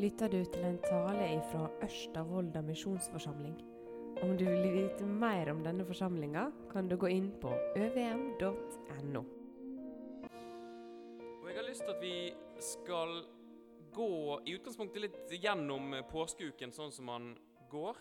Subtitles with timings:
[0.00, 2.22] lytter du til en tale fra Ørsta
[2.64, 3.56] misjonsforsamling.
[4.22, 9.22] Om du vil vite mer om denne forsamlinga, kan du gå inn på øvm.no.
[11.44, 12.32] Jeg har lyst til at vi
[12.64, 13.12] skal
[13.92, 17.28] gå i utgangspunktet litt gjennom påskeuken sånn som man
[17.68, 18.00] går.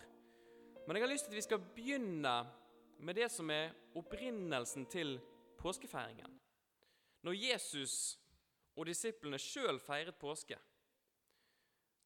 [0.88, 2.38] Men jeg har lyst til at vi skal begynne
[3.00, 5.18] med det som er opprinnelsen til
[5.60, 6.32] påskefeiringen.
[7.28, 8.16] Når Jesus
[8.78, 10.56] og disiplene sjøl feiret påske.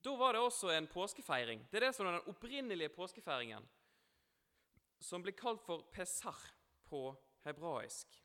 [0.04, 1.64] Da var det også en påskefeiring.
[1.72, 3.64] Det er det som er den opprinnelige påskefeiringen,
[5.00, 6.50] som blir kalt for pesach
[6.90, 7.14] på
[7.46, 8.20] hebraisk.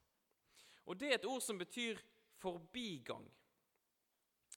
[0.87, 1.99] Og Det er et ord som betyr
[2.41, 3.25] forbigang.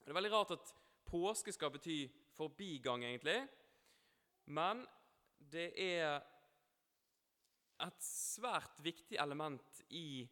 [0.01, 0.73] Det er veldig rart at
[1.05, 3.47] påske skal bety forbigang, egentlig.
[4.45, 4.85] Men
[5.51, 6.21] det er
[7.81, 10.27] et svært viktig element i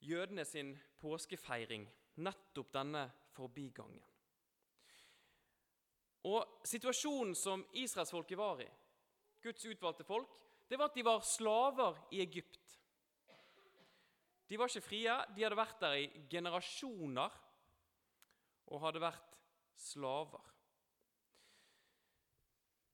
[0.00, 4.02] jødene sin påskefeiring, nettopp denne forbigangen.
[6.26, 8.68] Og Situasjonen som israelsfolket var i,
[9.42, 10.32] Guds utvalgte folk,
[10.66, 12.62] det var at de var slaver i Egypt.
[14.48, 15.14] De var ikke frie.
[15.34, 17.36] De hadde vært der i generasjoner
[18.66, 19.36] og hadde vært
[19.78, 20.52] slaver.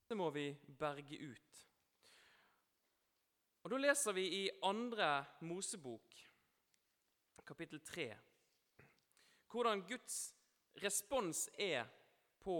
[0.08, 1.62] Det må vi berge ut.
[3.62, 6.16] Og Da leser vi i andre Mosebok,
[7.46, 8.08] kapittel 3,
[9.48, 10.34] hvordan Guds
[10.82, 11.86] respons er
[12.42, 12.58] på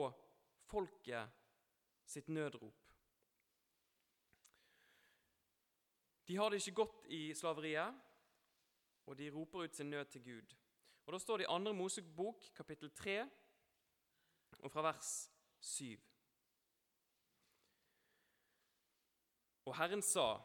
[0.72, 1.28] folket
[2.08, 2.78] sitt nødrop.
[6.28, 8.00] De har det ikke godt i slaveriet,
[9.06, 10.54] og de roper ut sin nød til Gud.
[11.06, 11.72] Og Da står det i 2.
[11.72, 13.28] Mosebok, kapittel 3,
[14.58, 15.98] og fra vers 7.
[19.64, 20.40] Og Herren sa,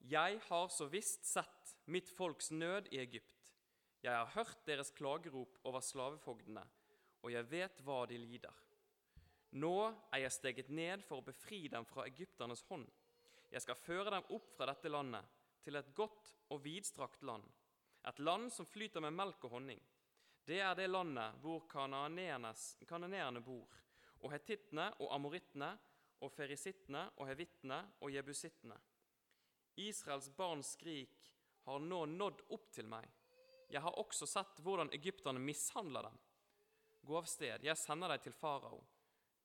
[0.00, 3.54] Jeg har så visst sett mitt folks nød i Egypt.
[4.02, 6.64] Jeg har hørt deres klagerop over slavefogdene,
[7.22, 8.61] og jeg vet hva de lider.
[9.52, 9.76] Nå
[10.12, 12.86] er jeg steget ned for å befri dem fra egypternes hånd.
[13.52, 15.24] Jeg skal føre dem opp fra dette landet,
[15.62, 17.44] til et godt og vidstrakt land,
[18.08, 19.82] et land som flyter med melk og honning.
[20.42, 23.68] Det er det landet hvor kananeerne bor,
[24.22, 25.68] og hetittene og amorittene
[26.22, 28.78] og ferisittene og hevittene og jebusittene.
[29.82, 31.30] Israels barns skrik
[31.66, 33.06] har nå nådd opp til meg.
[33.72, 36.18] Jeg har også sett hvordan egypterne mishandler dem.
[37.02, 38.82] Gå av sted, jeg sender deg til farao.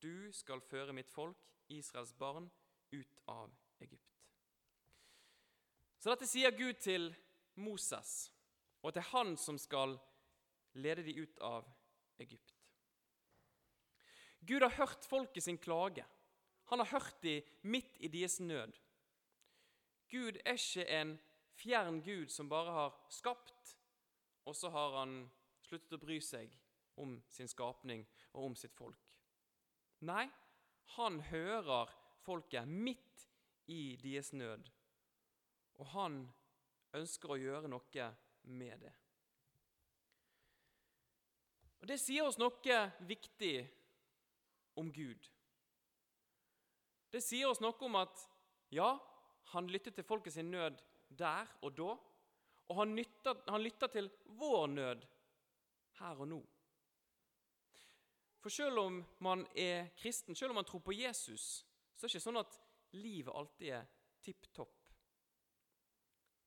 [0.02, 1.40] Du skal føre mitt folk,
[1.74, 2.50] Israels barn,
[2.92, 4.18] ut av Egypt.
[5.98, 7.10] Så dette sier Gud til
[7.58, 8.30] Moses,
[8.86, 9.98] og til han som skal
[10.78, 11.66] lede de ut av
[12.22, 12.54] Egypt.
[14.48, 16.06] Gud har hørt folket sin klage.
[16.70, 18.78] Han har hørt de midt i deres nød.
[20.12, 21.18] Gud er ikke en
[21.58, 23.78] fjern Gud som bare har skapt,
[24.46, 25.20] og så har han
[25.68, 26.54] sluttet å bry seg
[27.02, 29.07] om sin skapning og om sitt folk.
[30.06, 30.28] Nei,
[30.98, 31.90] han hører
[32.22, 33.26] folket midt
[33.68, 34.70] i deres nød,
[35.82, 36.20] og han
[36.98, 38.10] ønsker å gjøre noe
[38.44, 38.94] med det.
[41.82, 42.78] Og Det sier oss noe
[43.10, 43.56] viktig
[44.78, 45.30] om Gud.
[47.12, 48.24] Det sier oss noe om at
[48.74, 48.92] ja,
[49.54, 50.82] han lytter til folket sin nød
[51.18, 51.94] der og da,
[52.68, 55.06] og han, lytter, han lytter til vår nød
[56.02, 56.42] her og nå.
[58.40, 61.66] For selv om man er kristen, selv om man tror på Jesus,
[61.96, 62.60] så er det ikke sånn at
[62.96, 63.88] livet alltid er
[64.24, 64.76] tipp topp,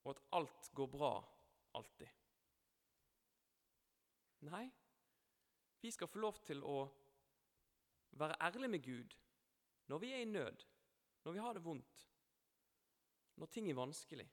[0.04, 1.12] og at alt går bra
[1.76, 2.08] alltid.
[4.48, 4.64] Nei,
[5.80, 6.78] vi skal få lov til å
[8.20, 9.16] være ærlige med Gud
[9.90, 10.64] når vi er i nød,
[11.24, 12.06] når vi har det vondt,
[13.36, 14.26] når ting er vanskelig.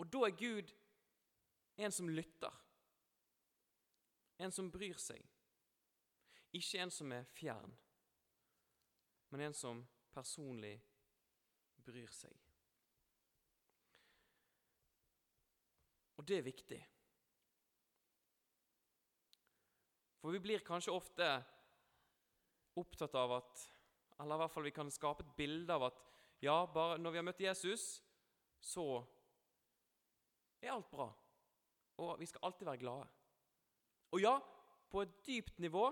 [0.00, 0.72] Og da er Gud
[1.80, 2.54] en som lytter,
[4.40, 5.22] en som bryr seg.
[6.56, 7.72] Ikke en som er fjern,
[9.30, 10.74] men en som personlig
[11.86, 12.34] bryr seg.
[16.18, 16.80] Og det er viktig.
[20.20, 21.28] For vi blir kanskje ofte
[22.76, 23.68] opptatt av at
[24.20, 26.00] Eller i hvert fall vi kan skape et bilde av at
[26.44, 28.02] ja, bare når vi har møtt Jesus,
[28.60, 29.00] så
[30.60, 31.06] er alt bra.
[32.04, 33.06] Og vi skal alltid være glade.
[34.12, 34.34] Og ja,
[34.92, 35.86] på et dypt nivå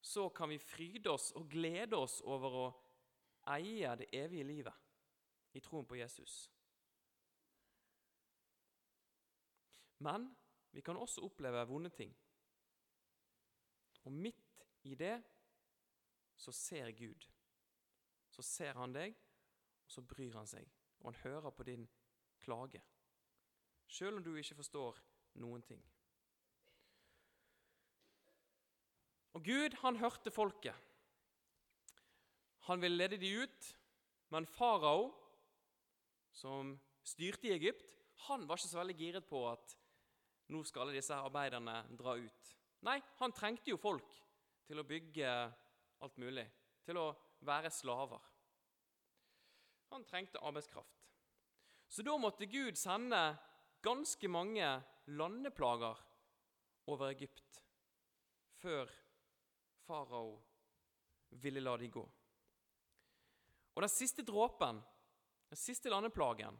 [0.00, 2.68] så kan vi fryde oss og glede oss over å
[3.56, 6.50] eie det evige livet i troen på Jesus.
[10.00, 10.30] Men
[10.70, 12.14] vi kan også oppleve vonde ting.
[14.04, 15.18] Og midt i det
[16.36, 17.26] så ser Gud.
[18.30, 19.16] Så ser han deg,
[19.84, 20.64] og så bryr han seg,
[21.00, 21.88] og han hører på din
[22.40, 22.80] klage.
[23.90, 25.00] Selv om du ikke forstår
[25.42, 25.82] noen ting.
[29.40, 30.76] Og Gud, han hørte folket.
[32.68, 33.68] Han ville lede de ut,
[34.28, 35.06] men farao,
[36.32, 36.74] som
[37.08, 37.94] styrte i Egypt,
[38.26, 39.72] han var ikke så veldig giret på at
[40.52, 42.52] nå skal alle disse arbeiderne dra ut.
[42.84, 44.12] Nei, han trengte jo folk
[44.68, 45.32] til å bygge
[46.04, 46.44] alt mulig,
[46.84, 47.08] til å
[47.48, 48.20] være slaver.
[49.96, 51.00] Han trengte arbeidskraft.
[51.88, 53.24] Så da måtte Gud sende
[53.80, 54.74] ganske mange
[55.08, 56.08] landeplager
[56.92, 57.62] over Egypt
[58.60, 59.00] før
[59.90, 60.38] farao
[61.42, 62.02] ville la de gå.
[63.74, 64.80] Og den siste dråpen,
[65.50, 66.58] den siste landeplagen,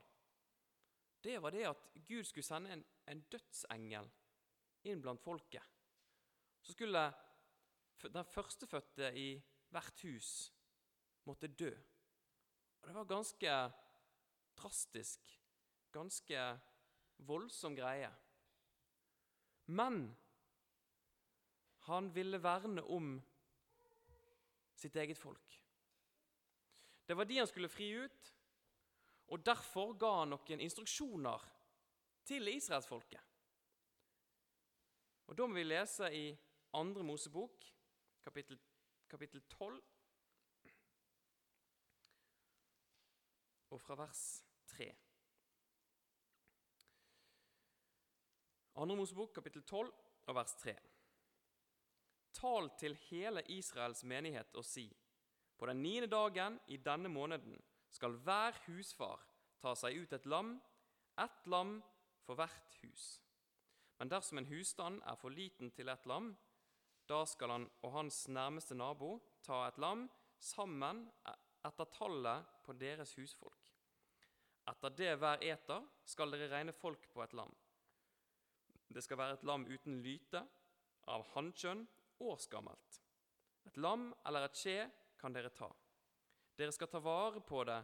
[1.23, 4.09] det var det at Gud skulle sende en, en dødsengel
[4.89, 5.65] inn blant folket.
[6.63, 7.03] Så skulle
[8.01, 9.29] den førstefødte i
[9.71, 10.31] hvert hus
[11.29, 11.71] måtte dø.
[12.81, 13.57] Og det var ganske
[14.57, 15.35] drastisk,
[15.93, 16.47] ganske
[17.29, 18.09] voldsom greie.
[19.71, 20.09] Men
[21.89, 23.15] han ville verne om
[24.75, 25.57] sitt eget folk.
[27.07, 28.35] Det var de han skulle fri ut,
[29.31, 31.47] og derfor ga han noen instruksjoner
[32.27, 33.27] til israelsfolket.
[35.31, 36.25] Og Da må vi lese i
[36.75, 37.65] Andre Mosebok,
[38.23, 38.59] kapittel,
[39.09, 39.83] kapittel 12,
[43.71, 44.89] og fra vers 3.
[48.75, 49.93] Andre Mosebok, kapittel 12,
[50.27, 50.75] og vers 3.
[52.33, 54.89] Tal til hele Israels menighet og si:"
[55.59, 59.21] På den niende dagen i denne måneden skal hver husfar
[59.61, 60.55] ta seg ut et lam,
[61.19, 61.83] ett lam
[62.25, 63.21] for hvert hus.
[63.99, 66.31] Men dersom en husstand er for liten til et lam,
[67.09, 70.07] da skal han og hans nærmeste nabo ta et lam
[70.39, 71.05] sammen
[71.67, 73.73] etter tallet på deres husfolk.
[74.71, 77.53] Etter det hver eter skal dere regne folk på et lam.
[78.89, 80.41] Det skal være et lam uten lyte,
[81.11, 81.85] av hannkjønn,
[82.21, 83.01] årsgammelt.
[83.67, 84.85] Et lam eller et skje
[85.21, 85.69] kan dere ta.
[86.57, 87.81] Dere skal ta vare på det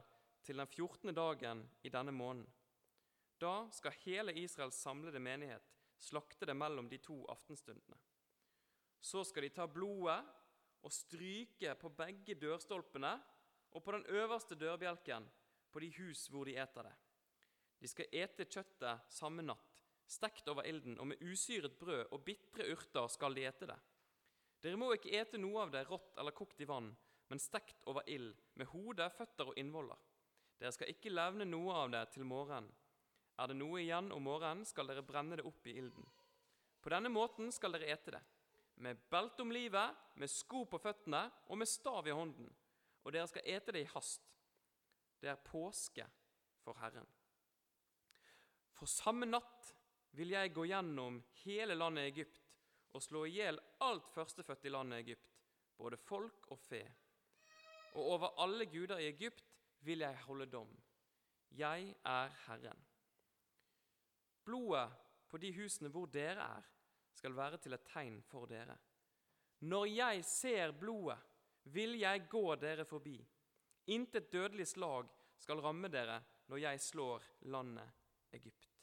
[0.47, 1.15] til den 14.
[1.15, 2.49] dagen i denne måneden.
[3.41, 7.97] Da skal hele Israels samlede menighet slakte det mellom de to aftenstundene.
[9.01, 10.21] Så skal de ta blodet
[10.85, 13.13] og stryke på begge dørstolpene
[13.77, 15.27] og på den øverste dørbjelken
[15.73, 16.95] på de hus hvor de eter det.
[17.81, 22.71] De skal ete kjøttet samme natt, stekt over ilden, og med usyret brød og bitre
[22.73, 23.79] urter skal de ete det.
[24.67, 26.89] Dere må ikke ete noe av det rått eller kokt i vann,
[27.31, 30.01] men stekt over ild, med hode, føtter og innvoller.
[30.59, 32.73] Dere skal ikke levne noe av det til morgenen.
[33.39, 36.09] Er det noe igjen om morgenen, skal dere brenne det opp i ilden.
[36.83, 38.23] På denne måten skal dere ete det,
[38.83, 42.51] med belte om livet, med sko på føttene og med stav i hånden.
[43.07, 44.25] Og dere skal ete det i hast.
[45.23, 46.09] Det er påske
[46.65, 47.07] for Herren.
[48.75, 49.71] For samme natt
[50.19, 52.46] vil jeg gå gjennom hele landet Egypt
[52.97, 55.35] og slå i hjel alt førstefødt i landet Egypt,
[55.77, 56.85] både folk og fe
[57.97, 59.45] og over alle guder i Egypt
[59.81, 60.73] vil jeg holde dom.
[61.57, 62.83] Jeg er Herren.
[64.45, 64.91] Blodet
[65.29, 66.67] på de husene hvor dere er,
[67.17, 68.77] skal være til et tegn for dere.
[69.61, 71.19] Når jeg ser blodet,
[71.65, 73.17] vil jeg gå dere forbi.
[73.87, 75.09] Intet dødelig slag
[75.39, 77.89] skal ramme dere når jeg slår landet
[78.33, 78.76] Egypt.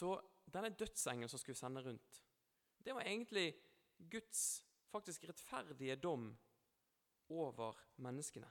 [0.00, 0.14] Så
[0.48, 2.24] denne dødsengelen som skulle sende rundt,
[2.84, 3.52] det var egentlig
[4.10, 6.30] Guds faktisk rettferdige dom
[7.28, 8.48] over menneskene.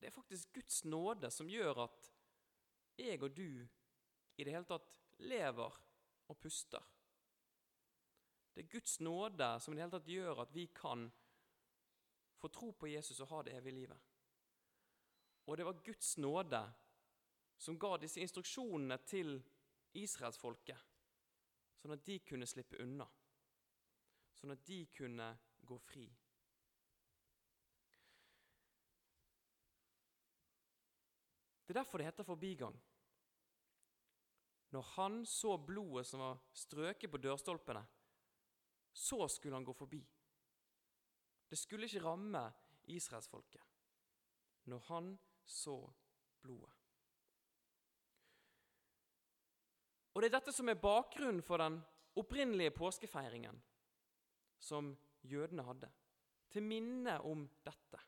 [0.00, 2.10] Det er faktisk Guds nåde som gjør at
[2.98, 3.66] jeg og du
[4.38, 5.78] i det hele tatt lever
[6.28, 6.82] og puster.
[8.54, 11.06] Det er Guds nåde som i det hele tatt gjør at vi kan
[12.38, 13.98] få tro på Jesus og ha det evige livet.
[15.46, 16.62] Og det var Guds nåde
[17.58, 19.34] som ga disse instruksjonene til
[19.98, 20.86] israelsfolket
[21.78, 23.06] sånn at de kunne slippe unna,
[24.34, 25.28] sånn at de kunne
[25.68, 26.06] gå fri.
[31.68, 32.76] Det er derfor det heter forbigang.
[34.72, 37.82] Når han så blodet som var strøket på dørstolpene,
[38.92, 40.00] så skulle han gå forbi.
[41.48, 42.42] Det skulle ikke ramme
[42.88, 43.64] israelsfolket
[44.68, 45.78] når han så
[46.44, 46.77] blodet.
[50.18, 51.76] Og Det er dette som er bakgrunnen for den
[52.18, 53.60] opprinnelige påskefeiringen
[54.58, 54.88] som
[55.22, 55.90] jødene hadde,
[56.50, 58.00] til minne om dette.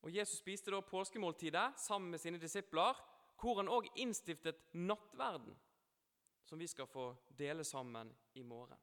[0.00, 2.96] Og Jesus spiste da påskemåltidet sammen med sine disipler,
[3.36, 5.52] hvor han òg innstiftet nattverden,
[6.48, 8.80] som vi skal få dele sammen i morgen.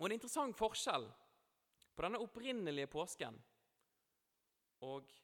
[0.00, 1.06] Og En interessant forskjell
[1.94, 3.38] på denne opprinnelige påsken
[4.82, 5.14] og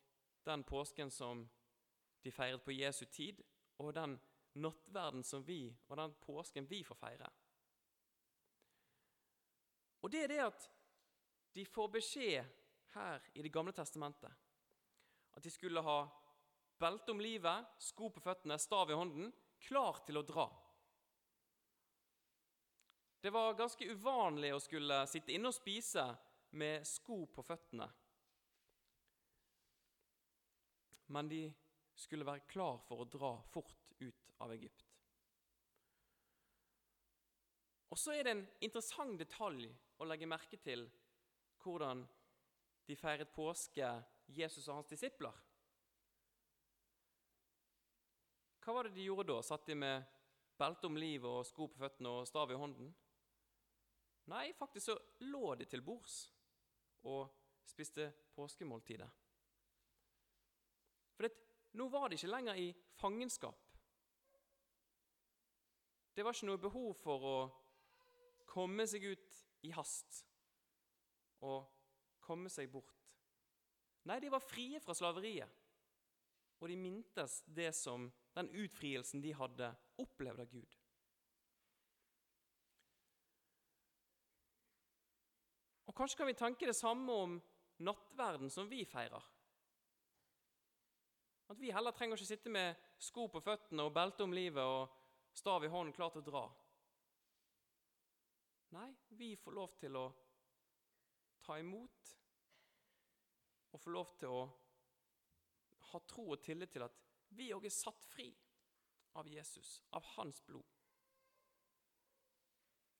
[0.48, 1.44] den påsken som
[2.24, 3.42] de feiret på Jesu tid,
[3.78, 4.16] og den
[4.58, 7.28] nattverden som vi, og den påsken vi får feire.
[10.02, 10.68] Og det er det at
[11.54, 12.54] de får beskjed
[12.94, 14.32] her i Det gamle testamentet
[15.36, 15.98] at de skulle ha
[16.78, 19.30] belte om livet, sko på føttene, stav i hånden,
[19.62, 20.46] klar til å dra.
[23.20, 26.04] Det var ganske uvanlig å skulle sitte inne og spise
[26.58, 27.88] med sko på føttene.
[31.14, 31.42] Men de
[31.98, 34.84] skulle være klar for å dra fort ut av Egypt.
[37.88, 39.66] Og så er det en interessant detalj
[39.98, 40.84] å legge merke til
[41.62, 42.04] hvordan
[42.88, 43.88] de feiret påske,
[44.28, 45.34] Jesus og hans disipler.
[48.64, 49.42] Hva var det de gjorde da?
[49.44, 50.04] Satt de med
[50.60, 52.90] belte om livet og sko på føttene og stav i hånden?
[54.28, 56.26] Nei, faktisk så lå de til bords
[57.08, 57.32] og
[57.64, 59.08] spiste påskemåltidet.
[61.18, 61.34] For det,
[61.74, 63.64] nå var de ikke lenger i fangenskap.
[66.14, 67.38] Det var ikke noe behov for å
[68.46, 70.22] komme seg ut i hast
[71.42, 71.66] og
[72.22, 73.14] komme seg bort.
[74.06, 75.50] Nei, de var frie fra slaveriet,
[76.58, 80.76] og de mintes det som den utfrielsen de hadde opplevd av Gud.
[85.88, 87.38] Og Kanskje kan vi tenke det samme om
[87.82, 89.22] nattverden som vi feirer.
[91.48, 94.92] At vi heller trenger ikke sitte med sko på føttene og belte om livet og
[95.36, 96.42] stav i hånden klar til å dra.
[98.76, 100.06] Nei, vi får lov til å
[101.46, 102.10] ta imot
[103.72, 104.42] og få lov til å
[105.88, 106.98] ha tro og tillit til at
[107.38, 108.28] vi òg er satt fri
[109.16, 110.64] av Jesus, av hans blod.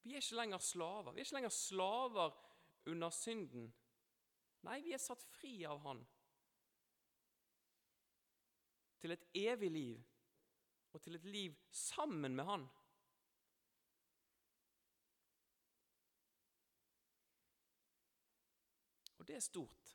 [0.04, 1.12] Vi er ikke lenger slaver.
[1.12, 2.36] Vi er ikke lenger slaver
[2.88, 3.68] under synden.
[4.64, 6.00] Nei, vi er satt fri av Han
[8.98, 10.04] til et evig liv
[10.92, 12.68] og til et liv sammen med Han.
[19.18, 19.94] Og det er stort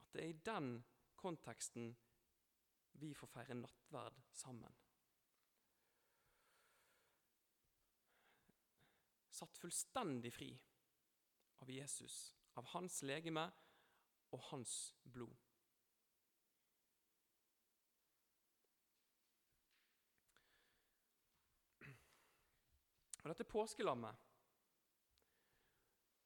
[0.00, 0.84] at det er i den
[1.16, 1.96] konteksten
[3.02, 4.76] vi får feire nattverd sammen.
[9.34, 10.52] Satt fullstendig fri
[11.64, 13.48] av Jesus, av hans legeme
[14.30, 15.53] og hans blod.
[23.24, 24.20] Og Dette påskelammet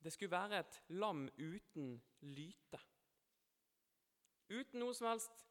[0.02, 2.78] det skulle være et lam uten lyte.
[4.48, 5.42] Uten noe som helst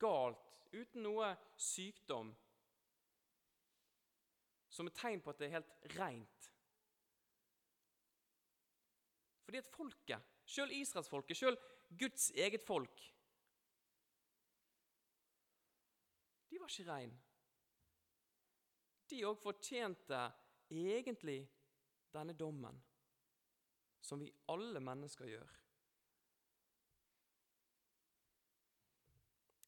[0.00, 1.28] galt, uten noe
[1.60, 2.32] sykdom.
[4.72, 6.48] Som et tegn på at det er helt reint.
[9.44, 11.60] Fordi at folket, sjøl israelsfolket, sjøl
[12.00, 13.10] Guds eget folk
[16.50, 17.12] De var ikke rein.
[19.10, 20.20] De òg fortjente
[20.70, 21.42] egentlig
[22.14, 22.80] denne dommen,
[24.00, 25.60] som vi alle mennesker gjør.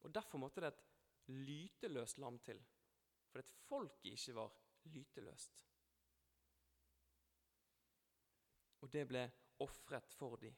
[0.07, 0.85] Og Derfor måtte det et
[1.35, 2.61] lyteløst lam til,
[3.33, 4.53] fordi folket ikke var
[4.85, 5.65] lyteløst.
[8.81, 9.25] Og det ble
[9.65, 10.55] ofret for dem.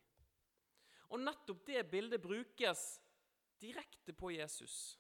[1.09, 2.83] Og nettopp det bildet brukes
[3.61, 4.98] direkte på Jesus.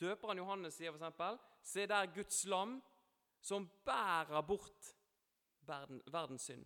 [0.00, 2.82] Døperen Johannes sier f.eks.: Se der Guds lam
[3.40, 4.94] som bærer bort
[5.60, 6.64] verden, verdens synd.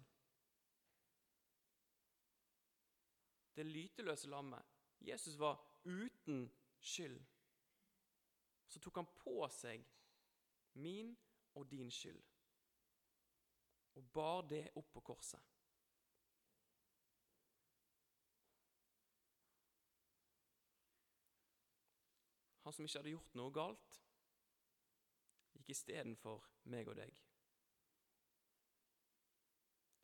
[3.56, 4.62] Det lyteløse lammet.
[5.00, 7.20] Jesus var uten skyld.
[8.66, 9.84] Så tok han på seg
[10.74, 11.12] min
[11.54, 12.22] og din skyld
[13.94, 15.53] og bar det opp på korset.
[22.64, 24.00] Han som ikke hadde gjort noe galt,
[25.54, 27.18] gikk istedenfor meg og deg,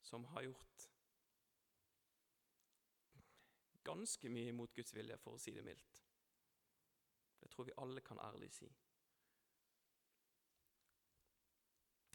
[0.05, 0.87] som har gjort
[3.85, 6.05] ganske mye mot Guds vilje, for å si det mildt.
[7.41, 8.69] Det tror vi alle kan ærlig si.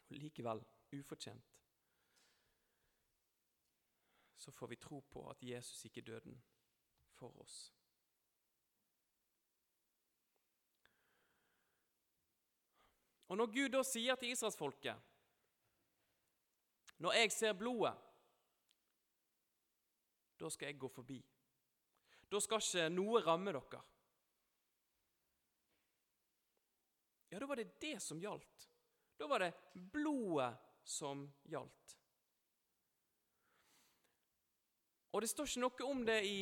[0.05, 0.61] Og likevel
[0.93, 1.55] ufortjent
[4.37, 6.37] så får vi tro på at Jesus gikk i døden
[7.17, 7.74] for oss.
[13.35, 14.95] Og Når Gud da sier til israelsfolket
[17.03, 17.91] Når jeg ser blodet,
[20.39, 21.17] da skal jeg gå forbi.
[22.31, 23.81] Da skal ikke noe ramme dere.
[27.31, 28.71] Ja, da var det det som gjaldt.
[29.19, 30.55] Da var det blodet
[30.87, 31.99] som gjaldt.
[35.11, 36.39] Og det står ikke noe om det i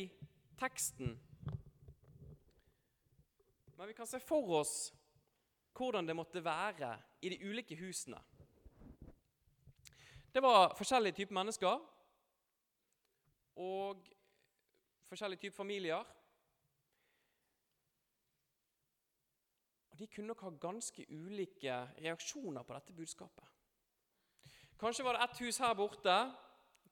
[0.62, 1.18] teksten.
[3.74, 4.92] Men vi kan se for oss
[5.74, 8.20] hvordan det måtte være i de ulike husene.
[10.34, 11.80] Det var forskjellige typer mennesker
[13.56, 14.06] og
[15.06, 16.04] forskjellige typer familier.
[19.90, 23.44] Og De kunne nok ha ganske ulike reaksjoner på dette budskapet.
[24.78, 26.16] Kanskje var det et hus her borte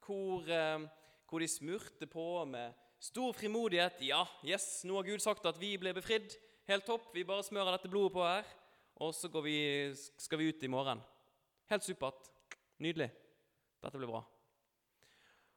[0.06, 0.86] hvor, eh,
[1.28, 4.06] hvor de smurte på med stor frimodighet.
[4.06, 6.30] Ja, yes, nå har Gud sagt at vi blir befridd.
[6.68, 7.10] Helt topp.
[7.14, 8.46] Vi bare smører dette blodet på her,
[9.02, 9.56] og så vi,
[9.94, 11.00] skal vi ut i morgen.
[11.70, 12.28] Helt supert.
[12.78, 13.08] Nydelig.
[13.82, 14.20] Dette blir bra.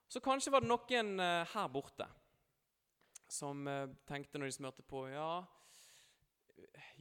[0.10, 2.08] Så kanskje var det noen eh, her borte
[3.30, 5.44] som eh, tenkte når de smørte på Ja,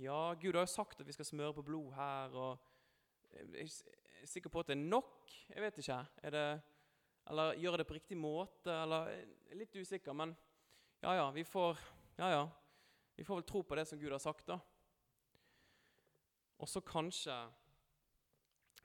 [0.01, 4.29] ja Gud har jo sagt at vi skal smøre på blod her, og jeg er
[4.29, 5.33] sikker på at det er nok.
[5.49, 5.99] Jeg vet ikke.
[6.33, 6.45] Det,
[7.31, 8.73] eller gjør det på riktig måte?
[8.73, 10.37] Eller er litt usikker, men
[11.01, 11.81] ja, ja, vi får
[12.21, 12.45] Ja, ja.
[13.17, 14.59] Vi får vel tro på det som Gud har sagt, da.
[16.63, 17.35] Og så kanskje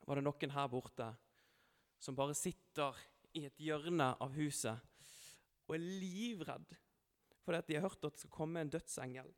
[0.07, 1.09] var det noen her borte
[2.01, 2.97] som bare sitter
[3.37, 4.79] i et hjørne av huset
[5.67, 6.77] og er livredd
[7.45, 9.29] fordi de har hørt at det skal komme en dødsengel.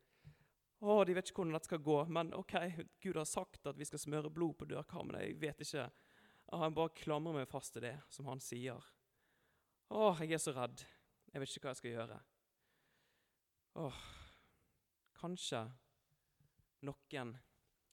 [0.82, 2.56] Å, De vet ikke hvordan dette skal gå, men ok,
[3.00, 5.22] Gud har sagt at vi skal smøre blod på dørkarmene.
[5.22, 5.86] Jeg vet ikke.
[6.52, 8.82] Han bare klamrer meg fast til det som han sier.
[9.94, 10.82] Å, jeg er så redd.
[11.32, 12.18] Jeg vet ikke hva jeg skal gjøre.
[13.80, 14.02] Åh,
[15.22, 15.62] Kanskje
[16.82, 17.36] noen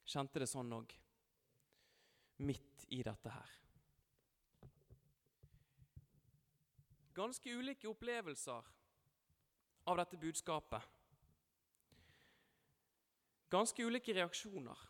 [0.10, 0.94] kjente det sånn òg,
[2.42, 3.56] midt i dette her.
[7.20, 8.70] Ganske ulike opplevelser
[9.92, 10.86] av dette budskapet.
[13.50, 14.86] Ganske ulike reaksjoner.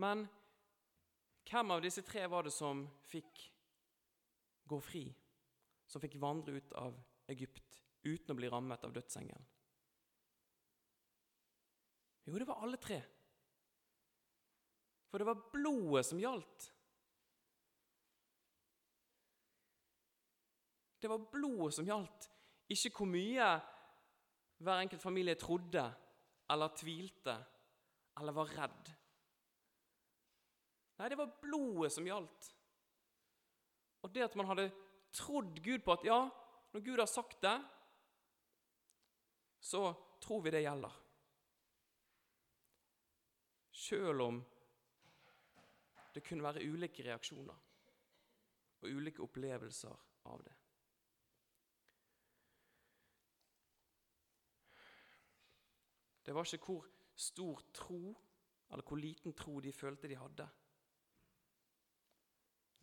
[0.00, 0.24] Men
[1.44, 3.44] hvem av disse tre var det som fikk
[4.64, 5.04] gå fri?
[5.86, 6.96] Som fikk vandre ut av
[7.30, 9.44] Egypt uten å bli rammet av dødsengelen?
[12.30, 13.00] Jo, det var alle tre.
[15.10, 16.68] For det var blodet som gjaldt.
[21.00, 22.28] Det var blodet som gjaldt,
[22.70, 23.46] ikke hvor mye
[24.60, 25.82] hver enkelt familie trodde
[26.52, 27.34] eller tvilte
[28.20, 28.90] eller var redd.
[31.00, 32.50] Nei, det var blodet som gjaldt.
[34.04, 34.68] Og det at man hadde
[35.16, 36.20] trodd Gud på at ja,
[36.70, 37.56] når Gud har sagt det,
[39.60, 39.88] så
[40.20, 40.99] tror vi det gjelder.
[43.80, 44.40] Sjøl om
[46.14, 47.60] det kunne være ulike reaksjoner
[48.80, 50.56] og ulike opplevelser av det.
[56.26, 58.02] Det var ikke hvor stor tro
[58.70, 60.46] eller hvor liten tro de følte de hadde.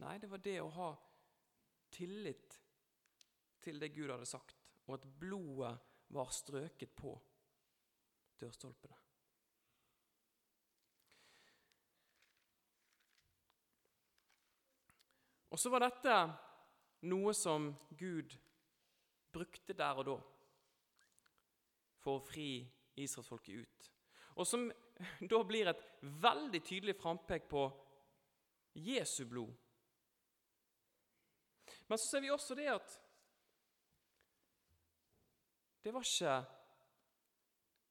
[0.03, 0.91] Nei, det var det å ha
[1.93, 2.57] tillit
[3.63, 5.73] til det Gud hadde sagt, og at blodet
[6.13, 7.15] var strøket på
[8.39, 9.06] dørstolpene.
[15.57, 16.15] Og så var dette
[17.09, 18.35] noe som Gud
[19.33, 20.17] brukte der og da
[21.97, 22.61] for å fri
[22.93, 23.87] israelsfolket ut.
[24.37, 24.67] Og som
[25.33, 25.81] da blir et
[26.21, 27.65] veldig tydelig frampek på
[28.85, 29.49] Jesu blod.
[31.89, 32.95] Men så ser vi også det at
[35.81, 36.37] det var ikke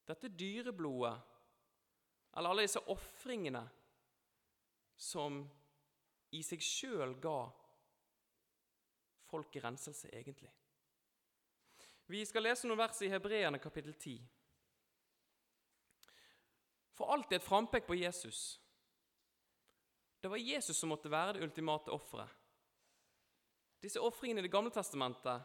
[0.07, 1.15] dette dyreblodet
[2.39, 3.67] eller alle disse ofringene
[4.95, 5.43] som
[6.35, 7.39] i seg sjøl ga
[9.27, 10.51] folk renselse, egentlig.
[12.07, 14.17] Vi skal lese noen vers i Hebreerne kapittel 10.
[16.97, 18.61] For alt er et frampek på Jesus.
[20.23, 22.31] Det var Jesus som måtte være det ultimate offeret.
[23.83, 25.43] Disse ofringene i Det gamle testamentet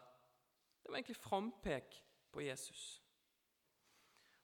[0.81, 1.97] det var egentlig frampek
[2.31, 3.01] på Jesus.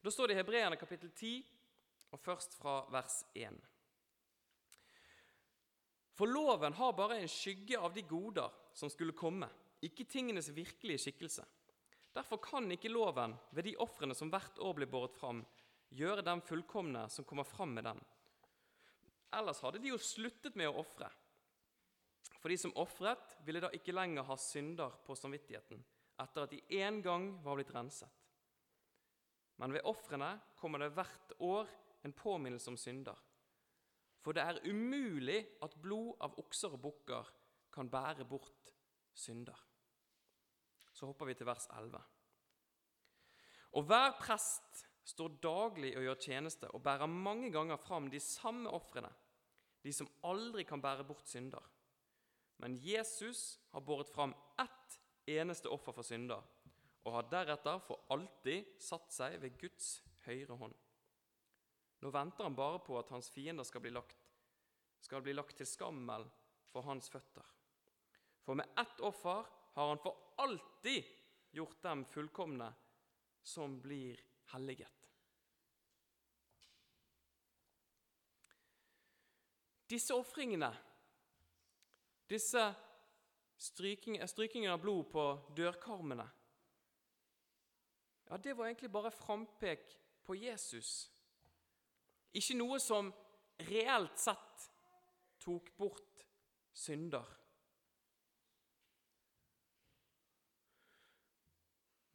[0.03, 1.45] Da står det i Hebreerne kapittel 10,
[2.11, 3.57] og først fra vers 1.
[6.17, 9.49] For loven har bare en skygge av de goder som skulle komme,
[9.85, 11.45] ikke tingenes virkelige skikkelse.
[12.17, 15.43] Derfor kan ikke loven ved de ofrene som hvert år blir båret fram,
[15.93, 18.01] gjøre dem fullkomne som kommer fram med dem.
[19.37, 21.11] Ellers hadde de jo sluttet med å ofre.
[22.41, 25.83] For de som ofret, ville da ikke lenger ha synder på samvittigheten
[26.17, 28.09] etter at de én gang var blitt renset.
[29.61, 31.69] Men ved ofrene kommer det hvert år
[32.05, 33.17] en påminnelse om synder.
[34.27, 37.27] For det er umulig at blod av okser og bukker
[37.71, 38.73] kan bære bort
[39.15, 39.55] synder.
[40.91, 42.01] Så hopper vi til vers 11.
[43.79, 48.67] Og hver prest står daglig og gjør tjeneste og bærer mange ganger fram de samme
[48.67, 49.13] ofrene,
[49.87, 51.63] de som aldri kan bære bort synder.
[52.59, 54.99] Men Jesus har båret fram ett
[55.39, 56.43] eneste offer for synder,
[57.07, 60.75] og har deretter for alltid satt seg ved Guds høyre hånd.
[61.99, 64.17] Nå venter han bare på at hans fiender skal bli lagt,
[65.01, 66.27] skal bli lagt til skammel
[66.69, 67.45] for hans føtter.
[68.45, 71.03] For med ett offer har han for alltid
[71.51, 72.69] gjort dem fullkomne
[73.43, 74.19] som blir
[74.53, 74.93] helliget.
[79.87, 80.69] Disse ofringene,
[82.27, 82.63] disse
[83.57, 85.23] stryking, strykingen av blod på
[85.55, 86.25] dørkarmene,
[88.27, 89.93] ja, det var egentlig bare frampek
[90.27, 91.07] på Jesus.
[92.33, 93.13] Ikke noe som
[93.69, 94.67] reelt sett
[95.39, 96.25] tok bort
[96.73, 97.25] synder.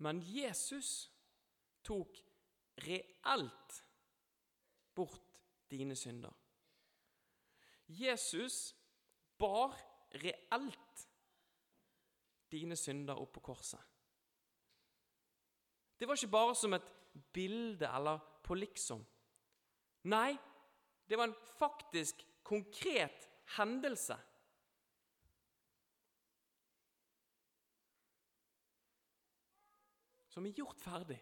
[0.03, 1.11] Men Jesus
[1.87, 2.19] tok
[2.87, 3.83] reelt
[4.95, 6.35] bort dine synder.
[7.87, 8.75] Jesus
[9.39, 9.77] bar
[10.23, 11.07] reelt
[12.53, 13.81] dine synder opp på korset.
[15.99, 16.89] Det var ikke bare som et
[17.33, 19.05] bilde eller på liksom.
[20.03, 20.39] Nei,
[21.07, 24.17] det var en faktisk, konkret hendelse.
[30.33, 31.19] Som er gjort ferdig.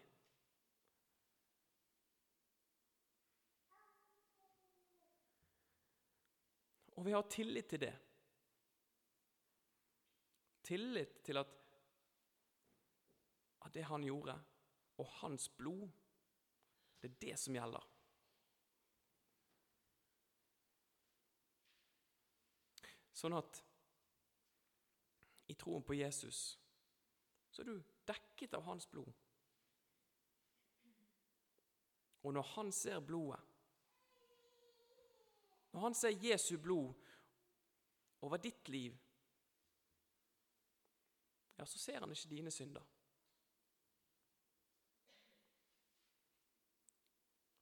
[7.01, 7.93] Og vi har tillit til det.
[10.63, 11.53] Tillit til at,
[13.65, 14.37] at det han gjorde,
[15.01, 15.89] og hans blod,
[17.01, 17.90] det er det som gjelder.
[23.13, 23.61] Sånn at
[25.51, 26.41] i troen på Jesus
[27.51, 29.11] så er du dekket av hans blod.
[32.23, 33.39] Og når han ser blodet,
[35.71, 36.93] når han ser Jesu blod
[38.21, 38.95] over ditt liv,
[41.57, 42.83] ja, så ser han ikke dine synder.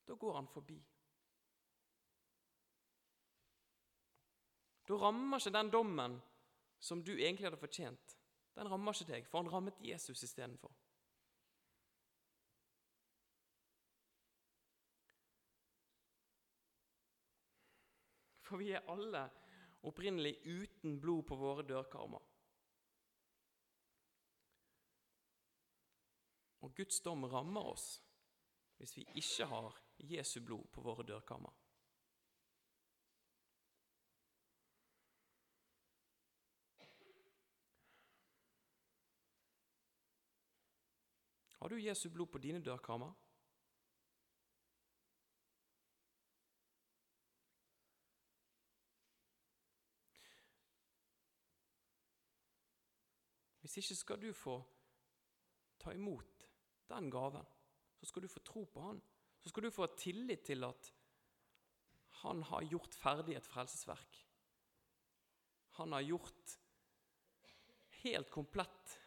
[0.07, 0.79] Da går han forbi.
[4.89, 6.15] Da rammer ikke den dommen
[6.81, 8.15] som du egentlig hadde fortjent,
[8.57, 10.73] den rammer ikke deg, for han rammet Jesus istedenfor.
[18.49, 19.27] For vi er alle
[19.85, 22.25] opprinnelig uten blod på våre dørkarmer.
[26.65, 27.91] Og Guds dom rammer oss
[28.79, 29.77] hvis vi ikke har
[30.09, 31.53] Jesu blod på våre dørkammer.
[41.59, 43.11] Har du Jesu blod på dine dørkammer?
[53.59, 54.55] Hvis ikke skal du få
[55.79, 56.47] ta imot
[56.89, 57.45] den gaven.
[57.99, 59.01] Så skal du få tro på Han.
[59.39, 60.93] Så skal du få tillit til at
[62.23, 64.17] Han har gjort ferdig et frelsesverk.
[65.79, 66.59] Han har gjort
[68.01, 68.98] helt komplett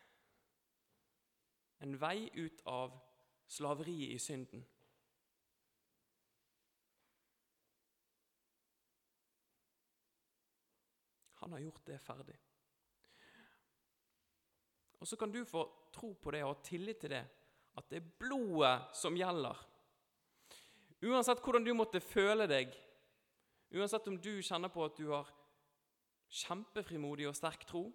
[1.82, 2.94] en vei ut av
[3.50, 4.62] slaveriet i synden.
[11.42, 12.38] Han har gjort det ferdig.
[15.02, 17.24] Og så kan du få tro på det og ha tillit til det,
[17.74, 19.58] at det er blodet som gjelder.
[21.02, 22.70] Uansett hvordan du måtte føle deg,
[23.74, 25.32] uansett om du kjenner på at du har
[26.30, 27.88] kjempefrimodig og sterk tro,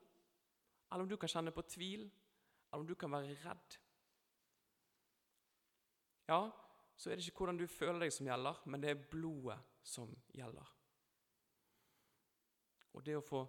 [0.91, 2.09] eller om du kan kjenne på tvil,
[2.77, 3.77] eller om du kan være redd.
[6.27, 6.51] Ja,
[6.97, 10.11] så er det ikke hvordan du føler deg som gjelder, men det er blodet som
[10.33, 10.73] gjelder.
[12.93, 13.41] Og det å få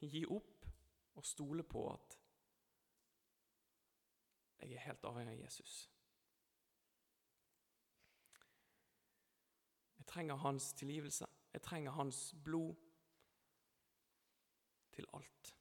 [0.00, 0.64] gi opp
[1.14, 2.16] og stole på at
[4.62, 5.74] jeg er helt avhengig av Jesus.
[9.98, 11.28] Jeg trenger hans tilgivelse.
[11.52, 12.72] Jeg trenger hans blod
[14.96, 15.54] til alt.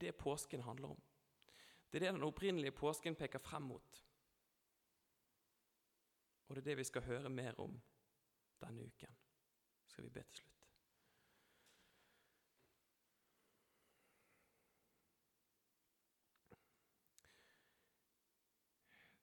[0.00, 1.02] Det påsken handler om.
[1.90, 4.04] Det er det den opprinnelige påsken peker frem mot.
[6.48, 7.80] Og det er det vi skal høre mer om
[8.60, 9.16] denne uken.
[9.86, 10.50] Skal vi be til slutt.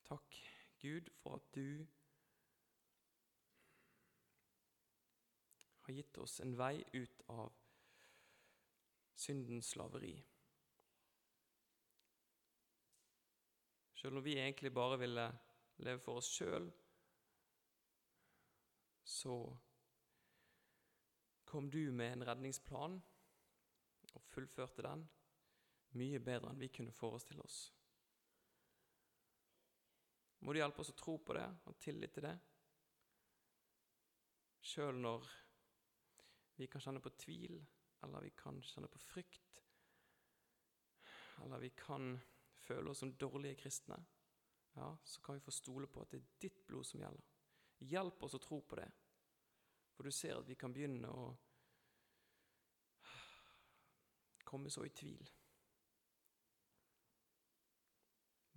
[0.08, 0.36] Takk,
[0.80, 1.88] Gud, for at du
[5.82, 7.52] har gitt oss en vei ut av
[9.16, 10.16] syndens slaveri.
[13.98, 15.26] Selv om vi egentlig bare ville
[15.82, 16.68] leve for oss sjøl
[19.08, 19.36] så
[21.48, 22.98] kom du med en redningsplan
[24.14, 25.06] og fullførte den
[25.98, 27.60] mye bedre enn vi kunne forestille oss.
[30.44, 32.36] Må du hjelpe oss å tro på det og tillit til det,
[34.68, 35.26] sjøl når
[36.60, 37.58] vi kan kjenne på tvil,
[38.04, 39.62] eller vi kan kjenne på frykt,
[41.46, 42.12] eller vi kan
[42.68, 43.98] føle oss som dårlige kristne,
[44.78, 47.34] ja, så kan vi få stole på at det er ditt blod som gjelder.
[47.88, 48.88] Hjelp oss å tro på det,
[49.96, 51.28] for du ser at vi kan begynne å
[54.48, 55.28] komme så i tvil.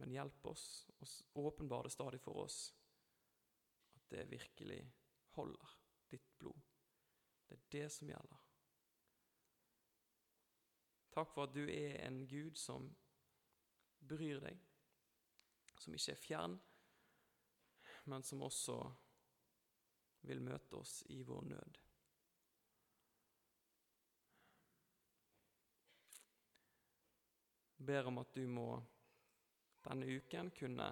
[0.01, 0.67] Men hjelp oss
[1.35, 2.61] og åpenbar det stadig for oss
[3.97, 4.81] at det virkelig
[5.37, 5.75] holder,
[6.11, 6.63] ditt blod.
[7.49, 8.47] Det er det som gjelder.
[11.11, 12.87] Takk for at du er en Gud som
[14.01, 14.59] bryr deg,
[15.81, 16.57] som ikke er fjern,
[18.11, 18.81] men som også
[20.29, 21.81] vil møte oss i vår nød.
[27.81, 28.69] ber om at du må
[29.85, 30.89] denne uken kunne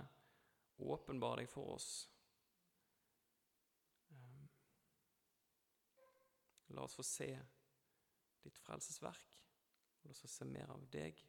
[0.78, 1.88] åpenbare deg for oss.
[4.14, 4.46] Ehm,
[6.72, 7.28] la oss få se
[8.44, 9.36] ditt frelsesverk,
[9.98, 11.20] og la oss få se mer av deg.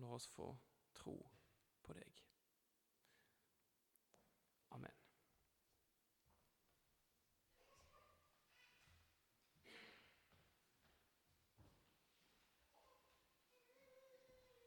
[0.00, 0.58] La oss få
[0.94, 1.37] tro.